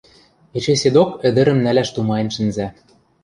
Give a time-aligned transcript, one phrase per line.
[0.57, 2.67] Эче седок ӹдӹрӹм нӓлӓш тумаен шӹнзӓ...